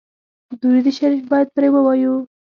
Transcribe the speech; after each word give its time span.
درود 0.61 0.87
شریف 0.97 1.23
باید 1.31 1.47
پرې 1.55 1.69
ووایو. 1.71 2.13